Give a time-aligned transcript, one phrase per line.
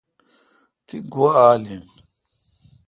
[0.85, 1.83] تی گوا آل این